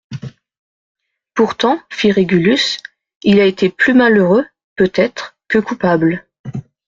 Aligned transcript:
Pourtant, 1.35 1.79
fit 1.91 2.11
Régulus, 2.11 2.79
il 3.21 3.39
a 3.39 3.45
été 3.45 3.69
plus 3.69 3.93
malheureux 3.93 4.47
peut-être 4.75 5.37
que 5.47 5.59
coupable. 5.59 6.25